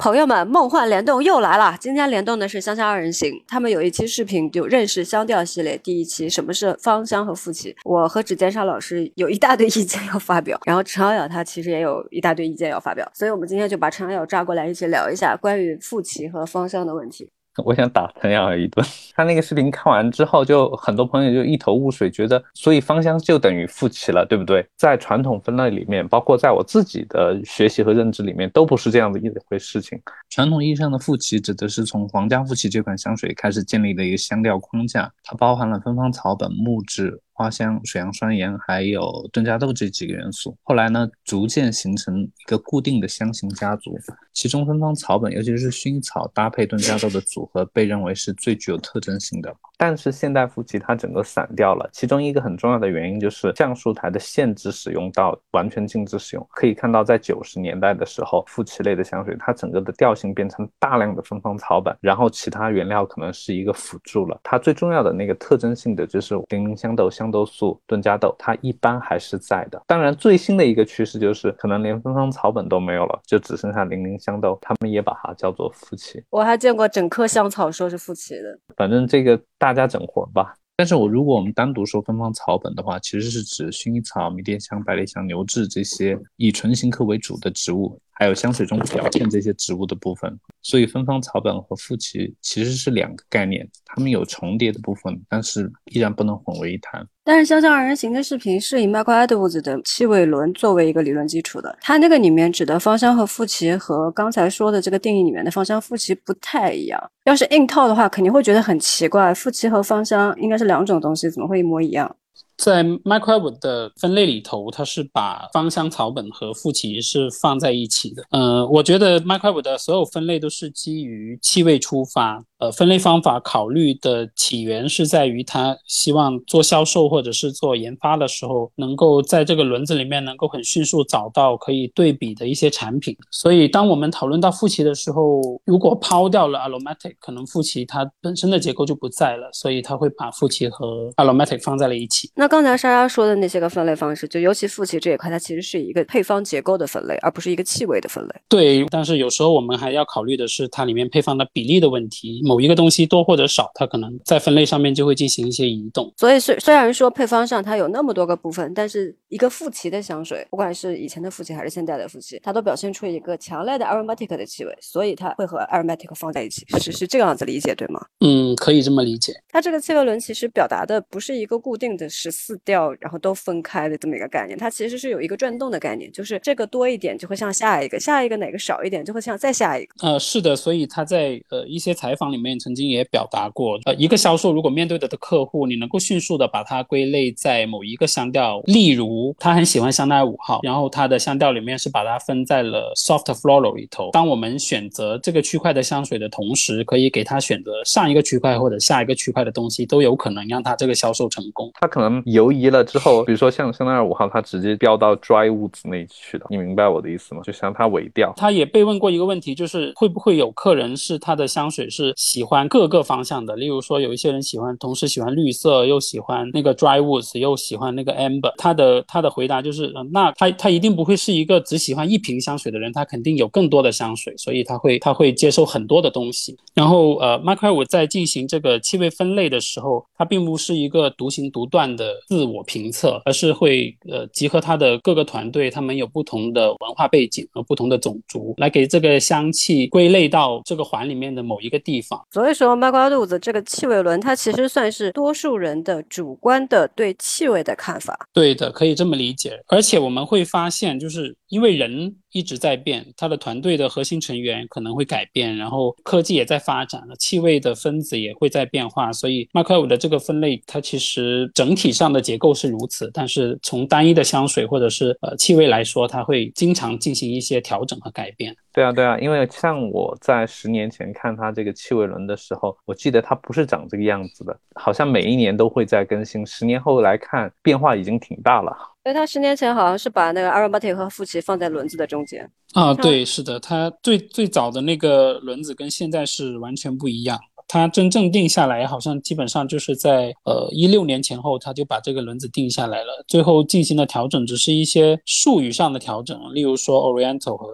[0.00, 1.76] 朋友们，梦幻联动又来了！
[1.78, 7.76] 今天联动的是香香二人行，他们有一期视频就认识香调系列第一期，什么是芳香和馥奇。
[7.84, 17.28] 我和指尖沙老师有一大堆意见要发表，然后陈瑶瑶她其实也有一大堆意见要发表，所以我们今天就把陈瑶瑶抓过来一起聊一下关于馥奇和芳香的问题。
[17.64, 18.84] 我想打陈瑶瑶一顿。
[19.14, 24.66] 他那个视频看完之后，就很多朋友就一头雾水，觉得所以芳香就等于复奇了，对不对？
[24.76, 30.00] 在传统分类里面，包括在我自己的学习和认知里面，都不是这样的一回事情。
[30.30, 37.20] 传统意义上的复奇，指的是从皇家复奇这款香水开始建立的一个香调框架，它包含了芬芳草本、木质。
[37.32, 43.96] 花香、水杨酸盐还有顿加豆这几个元素，后来呢，逐渐形成一个固定的香型家族，
[44.40, 49.54] 其中芬芳草本，尤其是薰衣草搭配顿加豆的组合，被认为是最具有特征性的。
[49.76, 56.46] 但是现代馥奇它整个散掉了，其中一个很重要的原因就是橡树台的限制使用到完全禁止使用。
[56.52, 64.40] 可以看到，在九十年代的时候，馥奇类的香水它整个的调性变成大量的芬芳草本，然后其他原料可能是一个辅助了。
[64.42, 69.82] 它最重要的那个特征性的就是零陵香豆、香豆素、顿加豆，它一般还是在的。
[69.86, 76.22] 当然，最新的一个趋势就是可能连芬芳草本都没有了，就只剩下零零香豆，他们也把它叫做复奇。
[76.28, 79.70] 我还见过整棵香草说是复奇的，反正这个大。
[79.70, 80.52] 大家整活吧。
[80.74, 87.96] 但是我如果我们单独说芬芳草本的话，其实是指薰衣草、迷迭香、百里香、牛至这些以唇形科为主的植物。
[88.20, 97.02] 还有香水中表现这些植物的部分，所以芬芳草本和馥奇其实是两个概念，它们有重叠的部分，但是依然不能混为一谈。
[97.24, 107.10] 但是香香二人行的视频是以 Michael Edwards 的气味轮作为一个理论基础的，它那个里面指的芳香和馥奇和刚才说的这个定义里面的芳香、馥奇不太一样。
[107.24, 112.14] 要是硬套的话，肯定会觉得很奇怪，馥奇和芳香应该是两种东西，怎么会一模一样？
[112.62, 118.22] 在 Microbe 的分类里头，它是把芳香草本和复奇是放在一起的。
[118.32, 122.44] 呃，我觉得 Microbe 的所有分类都是基于气味出发。
[122.60, 133.16] 呃，分类方法考虑的起源是在于他希望做销售或者是做研发的时候，能够在这个轮子里面能够很迅速找到可以对比的一些产品。
[133.30, 142.30] 所以，当我们讨论到复奇的时候，如果抛掉了 aromatic，可能复奇它本身的结构就不在了，所以他会把复奇和 aromatic 放在了一起。
[142.36, 148.34] 那刚才莎莎说的那些个分类方式，就尤其复奇这一块，它其实是一个配方结构的分类，而不是一个气味的分类。
[148.50, 152.42] 对，但是有时候我们还要考虑的是它里面配方的比例的问题。
[152.50, 156.12] 某一个东西多或者少，它可能在分类上面就会进行一些移动。
[156.16, 168.04] 所以虽虽然说配方上它有那么多个部分，但是一个富奇的香水，不管是以前的富奇还是现在的富奇，它都表现出一个强烈的 aromatic 的气味，所以它会和 aromatic 放在一起，是是这个样子理解对吗？
[168.18, 169.32] 嗯，可以这么理解。
[169.48, 179.94] 它这个气味轮其实表达的不是一个固定的十四调，然后都分开的这么一个概念，它其实是有一个转动的概念，就是这个多一点就会像下一个，下一个哪个少一点就会像再下一个。
[180.02, 182.80] 呃，是的，所以他在呃一些采访里面曾经。
[182.90, 194.10] 也表达过，呃，一个销售如果面对的的客户，你能够迅速的把它归类在某一个香调，例如他很喜欢香奈儿五号，然后他的香调里面是把它分在了 soft floral 里头。
[194.12, 201.70] 当我们选择这个区块的香水的同时，可以给他选择上一个区块或者下一个区块的东西，都有可能让他这个销售成功。
[201.80, 207.42] 他可能犹疑了之后，比如说像香奈儿五号，他直接标到 dry woods 那去了，你明白我的意思吗？
[207.44, 208.32] 就像他尾调。
[208.36, 212.60] 他也被问过一个问题，就是会不会有客人是他的香水是喜欢。
[212.68, 218.52] 各个方向的，例如说，有一些人喜欢，同时喜欢绿色，又喜欢那个 dry woods，又喜欢那个 amber。
[218.56, 226.56] 他的他的回答就是，那他他一定不会是一个只喜欢一瓶香水的人，他肯定有更多的香水，所以他会他会接受很多的东西。
[226.72, 242.19] 然后呃 m i c e 在进行这个气味分类的时候，他并不是一个独行独断的自我评测，而是会呃集合他的各个团队，他们有不同的文化背景和不同的种族，来给这个香气归类到这个环里面的某一个地方。
[242.30, 242.50] 所以。
[242.60, 248.26] 说麦瓜肚子这个气味轮，它其实算是多数人的主观的对气味的看法。
[248.34, 249.58] 对的，可以这么理解。
[249.68, 252.16] 而且我们会发现，就是因为人。
[252.32, 268.54] 一直在变，它的团队的核心成员可能会改变，然后科技也在发展了，气味的分子也会在变化，所以 Macau 的这个分类，它其实整体上的结构是如此，但是从单一的香水或者是呃气味来说，它会经常进行一些调整和改变。
[268.72, 278.76] 对啊，对啊，因为像我在十年前看它这个气味轮的时候，我记得它不是长这个样子的，好像每一年都会在更新，十年后来看变化已经挺大了。
[279.02, 287.38] 所以他十年前好像是把那个 aromatic 和富奇放在轮子的中间啊，对，是的，他最最早的那个轮子跟现在是完全不一样。
[287.72, 293.24] 它真正定下来，好像基本上就是在呃一六年前后，它就把这个轮子定下来了。
[293.28, 297.68] 最后进行的调整只是一些术语上的调整，例如说 Oriental 和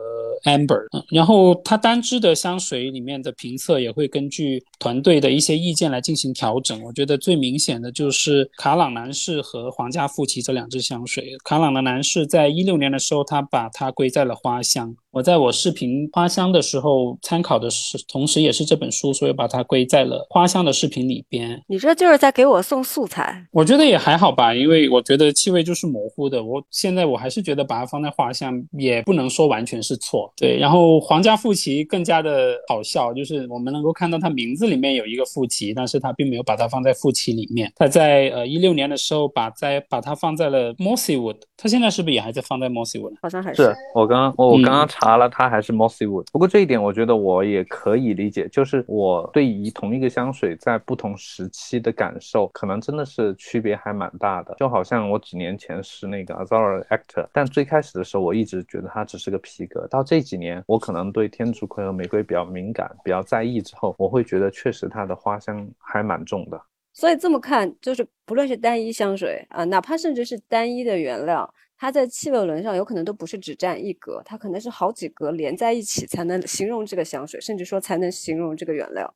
[0.45, 0.85] Amber。
[0.93, 6.83] 嗯然后它单支的香水里面的评测也会根据团队的一些意见来进行调整。
[6.83, 11.25] 我觉得最明显的就是卡朗男士和皇家富奇这两支香水。
[11.43, 14.95] 卡朗的男士在一六年的时候，他把它归在了花香。
[15.17, 21.59] 我在我视频花香的时候参考的是，同时也是这本书，所以把它归在了花香的视频里边。
[21.69, 23.47] 你这就是在给我送素材。
[23.51, 26.45] 我觉得也还好吧，因为我觉得气味就是模糊的。
[26.45, 30.31] 我现在我还是觉得把它放在花香也不能说完全是错。
[30.37, 37.73] 对，然后皇家富奇更加的好笑，就是我们能够看到它名字里面有一个富奇，但是它并没有把它放在富奇里面。
[37.75, 43.15] 它在呃一六年的时候把在把它放在了 Mossywood，它现在是不是也还在放在 Mossywood？
[43.23, 43.63] 好像还是。
[43.63, 45.06] 是我刚刚我我刚刚查。
[45.07, 46.27] 查了，它还是 Mossy Wood。
[46.33, 54.55] 不过这一点，我觉得我也可以理解，就是我对于同一个香水在不同时期的感受，可能真的是区别还蛮大的。
[54.59, 59.87] 就好像我几年前是那个 Azora Actor，但最开始的时候，我一直觉得它只是个皮革。
[59.87, 66.61] 到这几年，我可能对天竺葵和玫瑰比较敏感，比较在意之后，我会觉得确实它的花香还蛮重的。
[66.93, 71.53] 所以这么看，就是不论是单一香水啊，哪怕甚至是单一的原料。
[71.79, 79.15] 它在气味轮上有可能都不是只占一格，它可能是好几格连在一起才能形容这个香水，甚至说才能形容这个原料。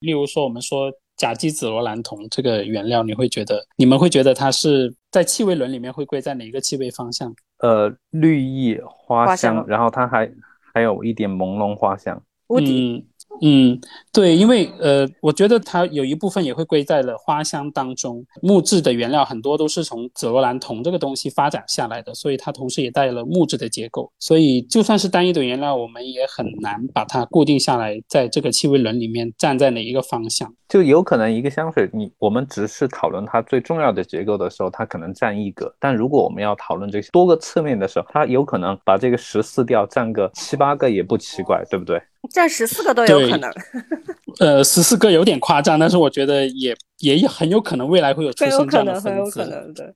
[0.00, 7.34] 例如说，我们说甲基紫罗兰酮这个原料，你会觉得你们会觉得它是在气味轮里面会归在哪一个气味方向？
[7.58, 10.32] 呃，绿意花香，然后它还
[10.74, 12.22] 还有一点朦胧花香。
[12.48, 13.04] 嗯。
[13.42, 13.80] 嗯，
[14.12, 18.24] 对，因为呃，我觉得它有一部分也会归在了花香当中。
[18.42, 24.12] 木质的原料很多都是从紫罗兰酮这个东西发展下来的，所以它同时也带了木质的结构。
[24.18, 30.52] 所以就算是单一的原料，我们也很难把它固定下来，在这个气味轮里面站在哪一个方向。
[30.68, 42.00] 就有可能一个香水，你我们只是讨论它最重要的结构的时候，它可能占一格；但如果我们要讨论这些多个侧面的时候，它有可能把这个十四调占个七八个也不奇怪，对不对？
[42.28, 43.50] 占十四个都有可能，
[44.40, 46.76] 呃，十四个有点夸张，但是我觉得也。
[47.00, 49.40] 也很有可能未来会有出现这样的分子，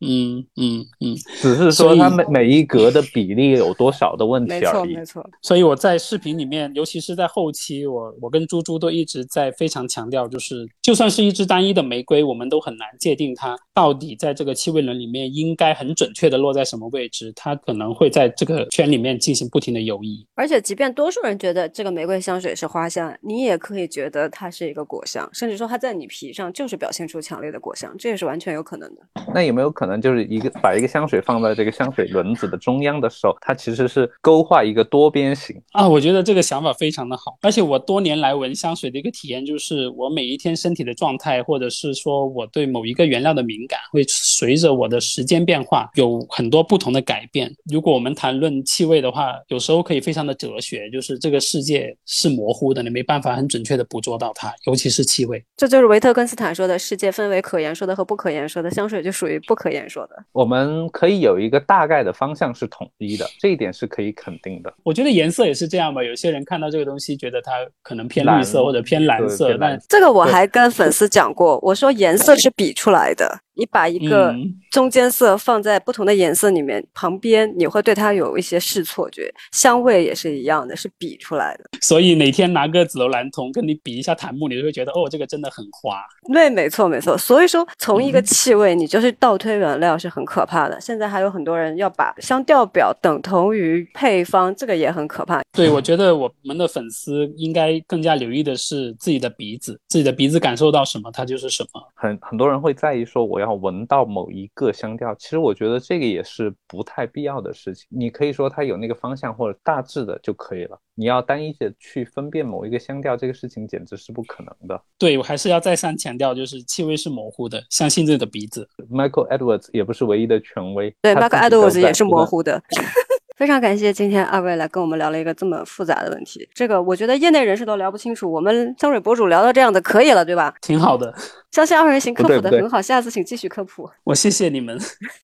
[0.00, 4.62] 嗯嗯嗯，只是说它每每一格的比例有多少的问题而已。
[4.62, 5.30] 没错没错。
[5.42, 20.26] 所以我在视频里面，尤其是在后期，我我跟猪猪都一直在非常强调，就是就算是一支单一的玫瑰，我们都很难界定它到底在这个气味轮里面应该很准确的落在什么位置，它可能会在这个圈里面进行不停的游移。
[20.34, 26.88] 而且，即便多数人觉得这个玫瑰香水是花香，你也可以觉得它是一个果香，甚至说它在你皮上就是表。
[26.94, 29.02] 现出强烈的果香，这也是完全有可能的。
[29.34, 35.88] 那有没有可能就是一个把一个香水放在这个香水轮子的中央的时候，它其实是勾画一个多边形啊？
[35.88, 37.36] 我觉得这个想法非常的好。
[37.42, 47.52] 而且我多年来闻香水的一个体验就是，我每一天身体的状态，或者是说我对某一个原料的敏感，会随着我的时间变化有很多不同的改变。
[47.72, 55.44] 如果我们谈论气味的话，有时候可以非常的哲学，就是这个世界是模糊的，你没办法很准确的捕捉到它，尤其是气味。
[55.56, 56.78] 这就是维特根斯坦说的。
[56.84, 60.22] 世界分为可言说的和不可言说的，香水就属于不可言说的。
[60.32, 64.72] 我们可以有一个大概的方向是统一的，这一点是可以肯定的。
[64.82, 67.52] 我觉得颜色也是这样吧，有些人看到这个东西觉得它
[67.82, 73.40] 可能偏绿色或者偏蓝色，但这个我还跟粉丝讲过，我说颜色是比出来的。
[73.56, 74.34] 你把一个
[74.70, 79.32] 中间色放在不同的颜色里面，旁边你会对它有一些视错觉。
[79.52, 81.64] 香味也是一样的，是比出来的。
[81.80, 86.02] 所以哪天拿个紫罗兰酮跟你比一下檀木，你就会觉得哦，这个真的很花。
[86.32, 87.16] 对，没错没错。
[87.16, 90.80] 所以说，从一个气味，你就是倒推原料是很可怕的。
[90.80, 95.40] 现在还有很多人要把香调表等同于配方，这个也很可怕。
[95.52, 101.80] 对，我觉得我们的粉丝应该更加留意的是自己的鼻子，自己的鼻子感受到什么，它就是什么。
[101.94, 103.43] 很很多人会在意说我要。
[103.44, 107.86] 要闻到某一个香调，其实我觉得这个也是不太必要的事情。
[107.90, 110.78] 你可以说它有那个方向或者大致的就可以了。
[110.96, 114.80] 你要单一的去分辨某一个香调，这个事情简直是不可能的。
[114.98, 118.68] 对我还是要再三强调，就是气味是模糊的，相信自己的鼻子。
[118.90, 122.62] Michael Edwards 也不是唯一的权威，对，Michael Edwards 也是模糊的。
[123.44, 130.54] 非常感谢今天二位来跟我们聊了一个这么复杂的问题，这个我觉得业内人士都聊不清楚，我们香水博主聊到这样的可以了，对吧？
[130.62, 131.14] 挺好的，
[131.50, 133.86] 相信二人行科普的很好，下次请继续科普。
[134.04, 134.80] 我谢谢你们。